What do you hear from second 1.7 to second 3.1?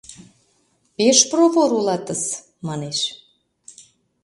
улатыс, манеш.